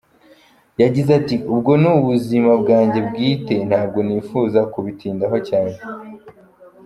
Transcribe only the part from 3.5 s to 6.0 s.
ntabwo nifuza kubitindaho cyane.